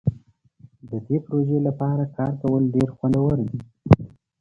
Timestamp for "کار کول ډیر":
2.17-2.89